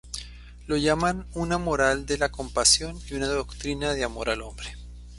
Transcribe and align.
Lo 0.65 0.77
llaman 0.77 1.27
una 1.35 1.59
moral 1.59 2.07
de 2.07 2.17
la 2.17 2.29
compasión 2.29 2.99
y 3.07 3.13
una 3.13 3.27
doctrina 3.27 3.93
de 3.93 4.03
amor 4.03 4.31
al 4.31 4.41
hombre. 4.41 4.73